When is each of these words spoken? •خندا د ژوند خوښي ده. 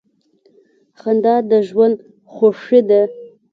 •خندا 0.99 1.35
د 1.49 1.51
ژوند 1.67 1.95
خوښي 2.33 2.81
ده. 2.89 3.01